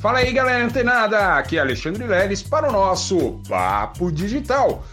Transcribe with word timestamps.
Fala 0.00 0.18
aí, 0.18 0.32
galera 0.32 0.64
antenada! 0.64 1.34
Aqui 1.34 1.58
é 1.58 1.60
Alexandre 1.60 2.06
Leles 2.06 2.40
para 2.40 2.68
o 2.68 2.72
nosso 2.72 3.40
Papo 3.48 4.12
Digital. 4.12 4.84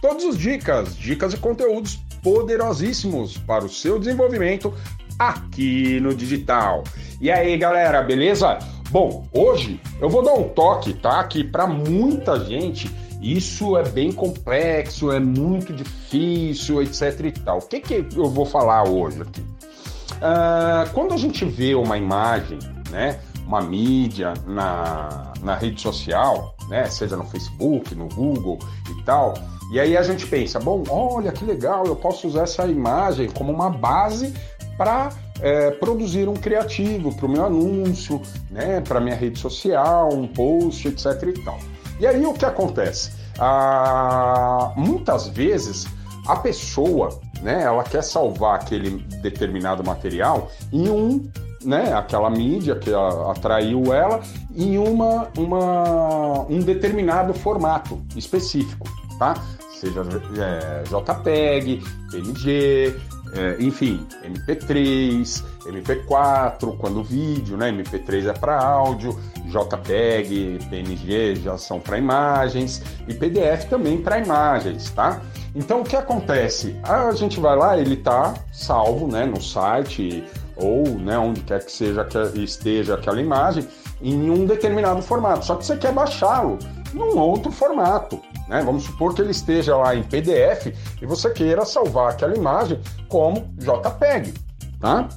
Todos 0.00 0.24
os 0.24 0.38
dicas, 0.38 0.96
dicas 0.96 1.34
e 1.34 1.36
conteúdos 1.36 1.96
poderosíssimos 2.22 3.36
para 3.36 3.66
o 3.66 3.68
seu 3.68 3.98
desenvolvimento 3.98 4.72
aqui 5.18 6.00
no 6.00 6.14
digital. 6.14 6.82
E 7.20 7.30
aí, 7.30 7.58
galera, 7.58 8.02
beleza? 8.02 8.58
Bom, 8.88 9.28
hoje 9.34 9.78
eu 10.00 10.08
vou 10.08 10.24
dar 10.24 10.32
um 10.32 10.48
toque, 10.48 10.94
tá? 10.94 11.22
Que 11.24 11.44
para 11.44 11.66
muita 11.66 12.42
gente 12.42 12.90
isso 13.20 13.76
é 13.76 13.86
bem 13.86 14.10
complexo, 14.12 15.12
é 15.12 15.20
muito 15.20 15.74
difícil, 15.74 16.80
etc 16.80 17.20
e 17.22 17.32
tal. 17.32 17.58
O 17.58 17.68
que 17.68 17.80
que 17.80 18.06
eu 18.16 18.30
vou 18.30 18.46
falar 18.46 18.88
hoje 18.88 19.20
aqui? 19.20 19.42
Uh, 19.42 20.90
quando 20.94 21.12
a 21.12 21.18
gente 21.18 21.44
vê 21.44 21.74
uma 21.74 21.98
imagem, 21.98 22.58
né? 22.90 23.20
Uma 23.46 23.60
mídia 23.60 24.34
na, 24.46 25.32
na 25.42 25.54
rede 25.54 25.80
social, 25.80 26.54
né? 26.68 26.86
Seja 26.86 27.16
no 27.16 27.24
Facebook, 27.24 27.94
no 27.94 28.08
Google 28.08 28.58
e 28.90 29.02
tal. 29.02 29.34
E 29.72 29.80
aí 29.80 29.96
a 29.96 30.02
gente 30.02 30.26
pensa, 30.26 30.58
bom, 30.58 30.84
olha 30.88 31.32
que 31.32 31.44
legal, 31.44 31.84
eu 31.86 31.96
posso 31.96 32.26
usar 32.26 32.42
essa 32.42 32.66
imagem 32.66 33.30
como 33.30 33.52
uma 33.52 33.70
base 33.70 34.32
para 34.76 35.10
é, 35.40 35.70
produzir 35.72 36.28
um 36.28 36.34
criativo 36.34 37.14
para 37.14 37.26
o 37.26 37.28
meu 37.28 37.44
anúncio, 37.44 38.20
né? 38.50 38.80
Para 38.80 39.00
minha 39.00 39.16
rede 39.16 39.38
social, 39.38 40.12
um 40.12 40.26
post, 40.26 40.88
etc. 40.88 41.06
e 41.24 41.44
tal. 41.44 41.58
E 42.00 42.06
aí 42.06 42.24
o 42.24 42.32
que 42.34 42.44
acontece? 42.44 43.12
Ah, 43.38 44.72
muitas 44.76 45.28
vezes 45.28 45.86
a 46.26 46.36
pessoa, 46.36 47.20
né? 47.42 47.62
Ela 47.62 47.84
quer 47.84 48.02
salvar 48.02 48.56
aquele 48.56 49.02
determinado 49.22 49.84
material 49.84 50.50
em 50.72 50.88
um 50.88 51.30
né, 51.64 51.92
aquela 51.94 52.30
mídia 52.30 52.76
que 52.76 52.90
atraiu 53.30 53.92
ela 53.92 54.20
em 54.54 54.78
uma, 54.78 55.28
uma, 55.36 56.42
um 56.48 56.60
determinado 56.60 57.34
formato 57.34 58.00
específico, 58.16 58.88
tá? 59.18 59.34
Seja 59.80 60.02
é, 60.38 60.84
JPEG, 60.84 61.82
PNG, 62.10 62.94
é, 63.34 63.56
enfim, 63.58 64.06
MP3, 64.24 65.42
MP4, 65.66 66.76
quando 66.78 67.02
vídeo, 67.02 67.56
né? 67.56 67.72
MP3 67.72 68.30
é 68.30 68.32
para 68.32 68.58
áudio, 68.58 69.18
JPEG, 69.46 70.58
PNG 70.70 71.36
já 71.36 71.58
são 71.58 71.80
para 71.80 71.98
imagens 71.98 72.82
e 73.08 73.14
PDF 73.14 73.64
também 73.68 74.00
para 74.00 74.18
imagens, 74.18 74.90
tá? 74.90 75.20
Então 75.54 75.80
o 75.82 75.84
que 75.84 75.96
acontece? 75.96 76.76
A 76.82 77.12
gente 77.12 77.38
vai 77.38 77.56
lá, 77.56 77.78
ele 77.78 77.96
tá 77.96 78.34
salvo, 78.52 79.06
né, 79.06 79.24
no 79.24 79.40
site 79.40 80.24
ou 80.56 80.84
né, 80.98 81.18
onde 81.18 81.40
quer 81.40 81.64
que 81.64 81.72
seja 81.72 82.04
que 82.04 82.18
esteja 82.42 82.94
aquela 82.94 83.20
imagem, 83.20 83.66
em 84.00 84.30
um 84.30 84.46
determinado 84.46 85.02
formato. 85.02 85.44
Só 85.44 85.56
que 85.56 85.64
você 85.64 85.76
quer 85.76 85.92
baixá-lo 85.92 86.58
num 86.92 87.18
outro 87.18 87.50
formato. 87.50 88.20
Né? 88.48 88.62
Vamos 88.64 88.84
supor 88.84 89.14
que 89.14 89.22
ele 89.22 89.30
esteja 89.30 89.76
lá 89.76 89.94
em 89.94 90.02
PDF 90.02 90.74
e 91.00 91.06
você 91.06 91.30
queira 91.30 91.64
salvar 91.64 92.12
aquela 92.12 92.36
imagem 92.36 92.80
como 93.08 93.48
JPEG. 93.58 94.34
Tá? 94.80 95.08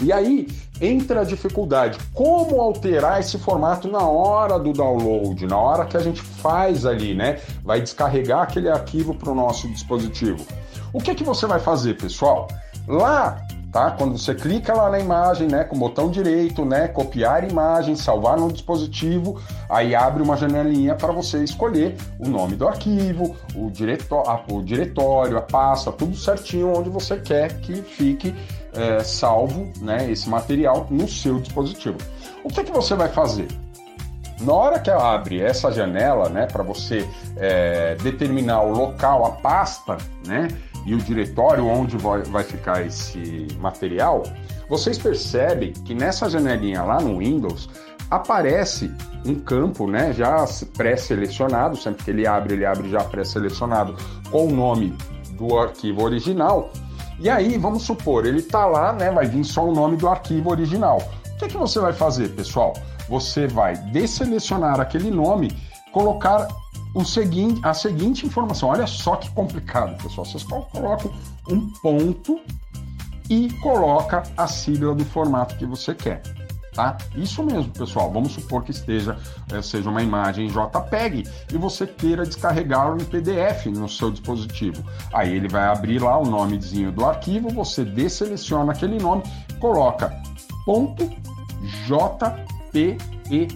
E 0.00 0.12
aí 0.12 0.46
entra 0.80 1.22
a 1.22 1.24
dificuldade. 1.24 1.98
Como 2.14 2.60
alterar 2.60 3.18
esse 3.20 3.36
formato 3.38 3.88
na 3.88 4.06
hora 4.06 4.58
do 4.58 4.72
download, 4.72 5.44
na 5.46 5.56
hora 5.56 5.86
que 5.86 5.96
a 5.96 6.00
gente 6.00 6.20
faz 6.20 6.86
ali, 6.86 7.14
né? 7.14 7.40
Vai 7.64 7.80
descarregar 7.80 8.42
aquele 8.42 8.68
arquivo 8.68 9.14
para 9.14 9.30
o 9.30 9.34
nosso 9.34 9.68
dispositivo. 9.68 10.44
O 10.92 11.00
que, 11.00 11.14
que 11.14 11.24
você 11.24 11.46
vai 11.46 11.58
fazer, 11.58 11.96
pessoal? 11.96 12.46
Lá 12.86 13.44
tá? 13.72 13.90
Quando 13.90 14.16
você 14.16 14.34
clica 14.34 14.72
lá 14.72 14.90
na 14.90 14.98
imagem, 14.98 15.48
né, 15.48 15.64
com 15.64 15.76
o 15.76 15.78
botão 15.78 16.10
direito, 16.10 16.64
né, 16.64 16.88
copiar 16.88 17.48
imagem, 17.48 17.96
salvar 17.96 18.38
no 18.38 18.50
dispositivo, 18.50 19.40
aí 19.68 19.94
abre 19.94 20.22
uma 20.22 20.36
janelinha 20.36 20.94
para 20.94 21.12
você 21.12 21.42
escolher 21.42 21.96
o 22.18 22.28
nome 22.28 22.56
do 22.56 22.66
arquivo, 22.66 23.36
o, 23.54 23.70
direto, 23.70 24.22
o 24.50 24.62
diretório, 24.62 25.36
a 25.36 25.42
pasta, 25.42 25.92
tudo 25.92 26.16
certinho 26.16 26.76
onde 26.76 26.88
você 26.88 27.16
quer 27.18 27.60
que 27.60 27.82
fique 27.82 28.34
é, 28.72 29.02
salvo, 29.02 29.70
né, 29.80 30.10
esse 30.10 30.28
material 30.28 30.86
no 30.90 31.08
seu 31.08 31.40
dispositivo. 31.40 31.98
O 32.44 32.48
que, 32.48 32.64
que 32.64 32.72
você 32.72 32.94
vai 32.94 33.08
fazer? 33.08 33.48
Na 34.40 34.52
hora 34.52 34.78
que 34.78 34.88
abre 34.88 35.40
essa 35.40 35.72
janela, 35.72 36.28
né, 36.28 36.46
para 36.46 36.62
você 36.62 37.08
é, 37.36 37.96
determinar 37.96 38.62
o 38.62 38.70
local, 38.70 39.24
a 39.24 39.30
pasta, 39.32 39.98
né, 40.24 40.48
e 40.88 40.94
o 40.94 40.98
diretório 40.98 41.66
onde 41.66 41.98
vai 41.98 42.42
ficar 42.42 42.86
esse 42.86 43.46
material, 43.60 44.22
vocês 44.70 44.96
percebem 44.96 45.70
que 45.70 45.94
nessa 45.94 46.30
janelinha 46.30 46.82
lá 46.82 46.98
no 46.98 47.18
Windows 47.18 47.68
aparece 48.10 48.90
um 49.26 49.34
campo, 49.34 49.86
né, 49.86 50.14
já 50.14 50.46
pré-selecionado, 50.78 51.76
sempre 51.76 52.04
que 52.04 52.10
ele 52.10 52.26
abre, 52.26 52.54
ele 52.54 52.64
abre 52.64 52.88
já 52.88 53.04
pré-selecionado 53.04 53.96
com 54.30 54.46
o 54.46 54.50
nome 54.50 54.96
do 55.32 55.58
arquivo 55.58 56.02
original. 56.02 56.70
E 57.20 57.28
aí, 57.28 57.58
vamos 57.58 57.82
supor, 57.82 58.24
ele 58.24 58.38
está 58.38 58.64
lá, 58.64 58.94
né, 58.94 59.10
vai 59.10 59.26
vir 59.26 59.44
só 59.44 59.68
o 59.68 59.74
nome 59.74 59.98
do 59.98 60.08
arquivo 60.08 60.48
original. 60.48 61.02
O 61.34 61.38
que, 61.38 61.44
é 61.44 61.48
que 61.48 61.56
você 61.58 61.78
vai 61.80 61.92
fazer, 61.92 62.30
pessoal? 62.30 62.72
Você 63.10 63.46
vai 63.46 63.76
desselecionar 63.76 64.80
aquele 64.80 65.10
nome, 65.10 65.54
colocar 65.92 66.48
o 66.94 67.04
seguinte, 67.04 67.60
a 67.62 67.74
seguinte 67.74 68.26
informação. 68.26 68.68
Olha 68.68 68.86
só 68.86 69.16
que 69.16 69.30
complicado, 69.30 70.00
pessoal. 70.02 70.24
Vocês 70.24 70.42
colocam 70.42 71.12
um 71.48 71.70
ponto 71.82 72.40
e 73.28 73.52
coloca 73.54 74.22
a 74.36 74.46
sigla 74.46 74.94
do 74.94 75.04
formato 75.04 75.56
que 75.56 75.66
você 75.66 75.94
quer. 75.94 76.22
Tá? 76.72 76.96
Isso 77.16 77.42
mesmo, 77.42 77.72
pessoal. 77.72 78.12
Vamos 78.12 78.32
supor 78.32 78.62
que 78.62 78.70
esteja 78.70 79.18
é, 79.52 79.60
seja 79.60 79.90
uma 79.90 80.00
imagem 80.00 80.46
JPEG 80.46 81.28
e 81.52 81.58
você 81.58 81.86
queira 81.86 82.24
descarregá-lo 82.24 83.02
em 83.02 83.04
PDF 83.04 83.66
no 83.66 83.88
seu 83.88 84.12
dispositivo. 84.12 84.84
Aí 85.12 85.34
ele 85.34 85.48
vai 85.48 85.66
abrir 85.66 86.00
lá 86.00 86.16
o 86.16 86.24
nomezinho 86.24 86.92
do 86.92 87.04
arquivo, 87.04 87.48
você 87.48 87.84
deseleciona 87.84 88.72
aquele 88.72 88.96
nome, 88.98 89.24
coloca 89.58 90.14
ponto 90.64 91.10
JPEG. 91.88 93.48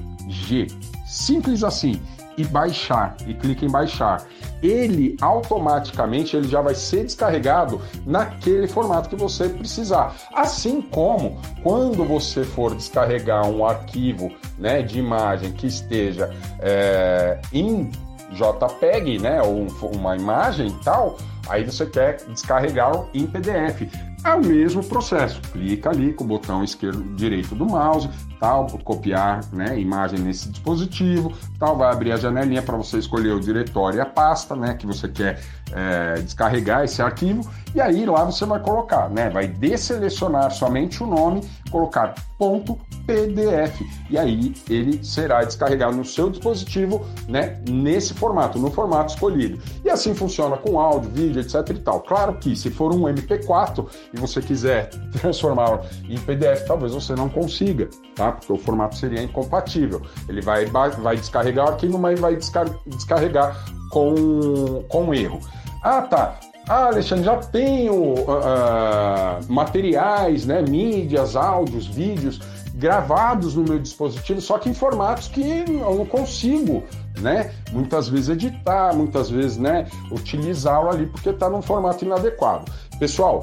Simples 1.06 1.62
assim 1.62 2.00
e 2.36 2.44
baixar 2.44 3.16
e 3.26 3.34
clica 3.34 3.64
em 3.64 3.70
baixar. 3.70 4.24
Ele 4.62 5.16
automaticamente 5.20 6.36
ele 6.36 6.48
já 6.48 6.60
vai 6.60 6.74
ser 6.74 7.04
descarregado 7.04 7.80
naquele 8.06 8.66
formato 8.66 9.08
que 9.08 9.16
você 9.16 9.48
precisar. 9.48 10.14
Assim 10.34 10.80
como 10.80 11.40
quando 11.62 12.04
você 12.04 12.44
for 12.44 12.74
descarregar 12.74 13.46
um 13.48 13.64
arquivo 13.64 14.32
né, 14.58 14.82
de 14.82 14.98
imagem 14.98 15.52
que 15.52 15.66
esteja 15.66 16.30
é, 16.60 17.40
em 17.52 17.90
JPEG, 18.32 19.18
né, 19.18 19.42
ou 19.42 19.66
uma 19.94 20.16
imagem 20.16 20.68
e 20.68 20.84
tal, 20.84 21.18
aí 21.48 21.64
você 21.64 21.86
quer 21.86 22.16
descarregá-lo 22.28 23.08
em 23.12 23.26
PDF. 23.26 23.82
É 24.24 24.34
o 24.34 24.40
mesmo 24.40 24.84
processo. 24.84 25.40
Clica 25.52 25.90
ali 25.90 26.12
com 26.12 26.22
o 26.22 26.26
botão 26.26 26.62
esquerdo 26.62 27.02
direito 27.16 27.56
do 27.56 27.66
mouse, 27.66 28.08
tal, 28.38 28.66
copiar 28.84 29.40
né, 29.52 29.78
imagem 29.78 30.20
nesse 30.20 30.48
dispositivo, 30.48 31.32
tal, 31.58 31.76
vai 31.76 31.92
abrir 31.92 32.12
a 32.12 32.16
janelinha 32.16 32.62
para 32.62 32.76
você 32.76 32.98
escolher 32.98 33.32
o 33.32 33.40
diretório 33.40 33.98
e 33.98 34.00
a 34.00 34.06
pasta 34.06 34.54
né, 34.54 34.74
que 34.74 34.86
você 34.86 35.08
quer 35.08 35.42
é, 35.72 36.20
descarregar 36.20 36.84
esse 36.84 37.00
arquivo, 37.02 37.48
e 37.74 37.80
aí 37.80 38.04
lá 38.04 38.24
você 38.24 38.44
vai 38.44 38.60
colocar, 38.60 39.08
né, 39.08 39.30
vai 39.30 39.46
desselecionar 39.46 40.50
somente 40.50 41.02
o 41.02 41.06
nome, 41.06 41.40
colocar 41.70 42.14
ponto 42.38 42.78
PDF, 43.06 43.80
e 44.10 44.18
aí 44.18 44.54
ele 44.68 45.02
será 45.02 45.42
descarregado 45.42 45.96
no 45.96 46.04
seu 46.04 46.28
dispositivo 46.28 47.06
né, 47.28 47.60
nesse 47.68 48.12
formato, 48.14 48.58
no 48.58 48.70
formato 48.70 49.14
escolhido. 49.14 49.58
E 49.84 49.88
assim 49.88 50.14
funciona 50.14 50.56
com 50.56 50.78
áudio, 50.78 51.10
vídeo, 51.10 51.40
etc 51.40 51.68
e 51.70 51.78
tal. 51.80 52.00
Claro 52.00 52.34
que 52.34 52.54
se 52.54 52.70
for 52.70 52.92
um 52.92 53.02
MP4 53.02 53.86
e 54.12 54.20
você 54.20 54.42
quiser 54.42 54.90
transformar 55.20 55.80
em 56.08 56.18
PDF, 56.18 56.66
talvez 56.66 56.92
você 56.92 57.14
não 57.14 57.28
consiga, 57.28 57.88
tá? 58.14 58.32
Porque 58.32 58.52
o 58.52 58.58
formato 58.58 58.96
seria 58.96 59.22
incompatível. 59.22 60.02
Ele 60.28 60.42
vai, 60.42 60.66
vai 60.66 61.16
descarregar 61.16 61.66
o 61.66 61.68
arquivo, 61.70 61.98
mas 61.98 62.20
vai 62.20 62.36
descarregar 62.36 63.56
com, 63.90 64.84
com 64.88 65.14
erro. 65.14 65.40
Ah, 65.82 66.02
tá. 66.02 66.38
Ah, 66.68 66.86
Alexandre, 66.86 67.24
já 67.24 67.36
tenho 67.36 68.14
uh, 68.14 69.40
materiais, 69.48 70.46
né, 70.46 70.62
mídias, 70.62 71.34
áudios, 71.34 71.86
vídeos 71.86 72.40
gravados 72.74 73.54
no 73.54 73.64
meu 73.64 73.78
dispositivo, 73.78 74.40
só 74.40 74.58
que 74.58 74.68
em 74.68 74.74
formatos 74.74 75.28
que 75.28 75.64
eu 75.68 75.94
não 75.94 76.06
consigo, 76.06 76.82
né? 77.20 77.52
Muitas 77.70 78.08
vezes 78.08 78.30
editar, 78.30 78.94
muitas 78.94 79.28
vezes, 79.28 79.58
né, 79.58 79.86
utilizá-lo 80.10 80.88
ali 80.88 81.06
porque 81.06 81.30
está 81.30 81.50
num 81.50 81.62
formato 81.62 82.04
inadequado. 82.04 82.70
Pessoal, 82.98 83.40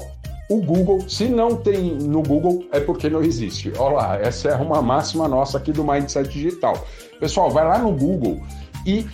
o 0.50 0.60
Google, 0.60 1.08
se 1.08 1.28
não 1.28 1.54
tem 1.54 1.94
no 1.94 2.22
Google, 2.22 2.64
é 2.72 2.80
porque 2.80 3.08
não 3.08 3.22
existe. 3.22 3.72
Olha 3.78 3.94
lá, 3.94 4.20
essa 4.20 4.48
é 4.48 4.56
uma 4.56 4.82
máxima 4.82 5.28
nossa 5.28 5.58
aqui 5.58 5.72
do 5.72 5.84
Mindset 5.84 6.28
Digital. 6.28 6.74
Pessoal, 7.20 7.50
vai 7.50 7.64
lá 7.64 7.78
no 7.78 7.92
Google 7.92 8.40
e 8.84 9.06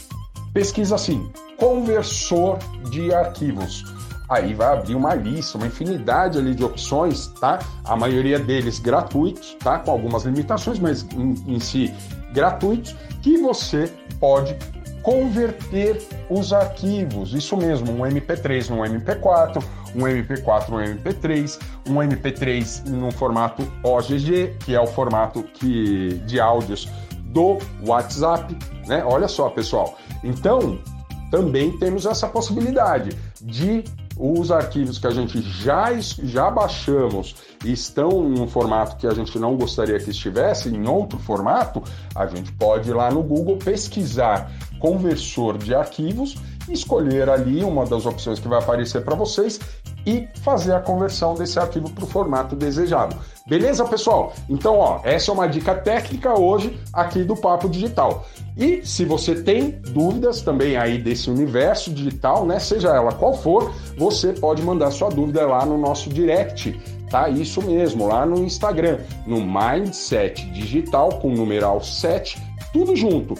pesquisa 0.55 0.95
assim: 0.95 1.31
conversor 1.57 2.59
de 2.91 3.13
arquivos. 3.13 3.85
Aí 4.29 4.55
vai 4.55 4.77
abrir 4.77 4.95
uma 4.97 5.15
lista, 5.15 5.57
uma 5.57 5.69
infinidade 5.69 6.37
ali 6.37 6.55
de 6.55 6.65
opções, 6.65 7.29
tá? 7.41 7.61
A 7.85 7.95
maioria 7.95 8.39
deles 8.39 8.81
gratuitos, 8.81 9.57
tá? 9.61 9.79
Com 9.79 9.93
algumas 9.93 10.25
limitações, 10.25 10.79
mas 10.81 11.07
em, 11.13 11.35
em 11.47 11.61
si 11.61 11.95
gratuitos 12.33 12.97
que 13.23 13.39
você 13.39 13.93
pode 14.19 14.57
converter 15.07 16.03
os 16.29 16.53
arquivos. 16.53 17.33
Isso 17.33 17.57
mesmo, 17.57 17.93
um 17.93 18.01
MP3 18.01 18.69
num 18.69 18.79
MP4, 18.79 19.63
um 19.95 20.01
MP4 20.01 20.69
num 20.69 20.79
MP3, 20.79 21.61
um 21.89 21.95
MP3 21.95 22.89
no 22.89 23.13
formato 23.13 23.63
OGG, 23.85 24.57
que 24.65 24.75
é 24.75 24.81
o 24.81 24.87
formato 24.89 25.45
que, 25.45 26.21
de 26.27 26.41
áudios 26.41 26.89
do 27.27 27.59
WhatsApp, 27.87 28.59
né? 28.89 29.05
Olha 29.05 29.29
só, 29.29 29.49
pessoal. 29.49 29.97
Então, 30.25 30.81
também 31.31 31.77
temos 31.79 32.07
essa 32.07 32.27
possibilidade 32.27 33.11
de 33.41 33.85
os 34.19 34.51
arquivos 34.51 34.99
que 34.99 35.07
a 35.07 35.11
gente 35.11 35.43
já, 35.43 35.93
já 36.01 36.51
baixamos 36.51 37.37
e 37.65 37.73
estão 37.73 38.33
em 38.33 38.41
um 38.41 38.49
formato 38.49 38.97
que 38.97 39.07
a 39.07 39.13
gente 39.13 39.39
não 39.39 39.57
gostaria 39.57 39.99
que 39.99 40.11
estivesse, 40.11 40.71
em 40.71 40.89
outro 40.89 41.19
formato, 41.19 41.83
a 42.15 42.27
gente 42.27 42.51
pode 42.53 42.89
ir 42.89 42.95
lá 42.95 43.11
no 43.11 43.23
Google 43.23 43.59
pesquisar 43.59 44.51
conversor 44.79 45.59
de 45.59 45.75
arquivos, 45.75 46.37
escolher 46.69 47.29
ali 47.29 47.63
uma 47.63 47.85
das 47.85 48.07
opções 48.07 48.39
que 48.39 48.49
vai 48.49 48.59
aparecer 48.59 49.05
para 49.05 49.15
vocês 49.15 49.61
e 50.07 50.29
fazer 50.43 50.73
a 50.73 50.81
conversão 50.81 51.35
desse 51.35 51.59
arquivo 51.59 51.91
para 51.91 52.05
o 52.05 52.07
formato 52.07 52.55
desejado. 52.55 53.17
Beleza, 53.47 53.85
pessoal? 53.85 54.33
Então, 54.49 54.79
ó, 54.79 55.01
essa 55.05 55.31
é 55.31 55.35
uma 55.35 55.47
dica 55.47 55.75
técnica 55.75 56.39
hoje 56.39 56.79
aqui 56.93 57.23
do 57.23 57.37
Papo 57.37 57.69
Digital. 57.69 58.27
E 58.57 58.81
se 58.87 59.05
você 59.05 59.35
tem 59.35 59.73
dúvidas 59.91 60.41
também 60.41 60.77
aí 60.77 60.97
desse 60.97 61.31
universo 61.31 61.93
digital, 61.93 62.47
né, 62.47 62.59
seja 62.59 62.89
ela 62.89 63.13
qual 63.13 63.35
for, 63.35 63.73
você 63.99 64.33
pode 64.33 64.63
mandar 64.63 64.91
sua 64.91 65.11
dúvida 65.11 65.47
lá 65.47 65.67
no 65.67 65.77
nosso 65.77 66.09
direct, 66.09 66.81
tá? 67.11 67.29
Isso 67.29 67.61
mesmo, 67.61 68.07
lá 68.09 68.25
no 68.25 68.43
Instagram, 68.43 68.99
no 69.27 69.45
Mindset 69.45 70.51
Digital 70.53 71.11
com 71.21 71.31
numeral 71.31 71.83
7, 71.83 72.41
tudo 72.73 72.97
junto 72.97 73.35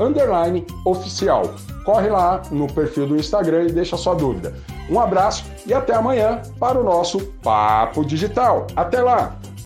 underline 0.00 0.66
oficial. 0.84 1.54
Corre 1.84 2.08
lá 2.08 2.42
no 2.50 2.66
perfil 2.66 3.06
do 3.06 3.16
Instagram 3.16 3.64
e 3.64 3.72
deixa 3.72 3.96
sua 3.96 4.14
dúvida. 4.14 4.54
Um 4.90 4.98
abraço 4.98 5.44
e 5.66 5.72
até 5.74 5.94
amanhã 5.94 6.42
para 6.58 6.78
o 6.78 6.84
nosso 6.84 7.20
Papo 7.42 8.04
Digital. 8.04 8.66
Até 8.74 9.00
lá! 9.00 9.38